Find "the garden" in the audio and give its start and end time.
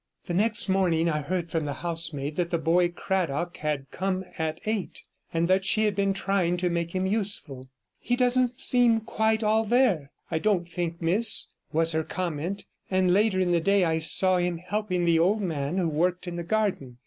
16.35-16.97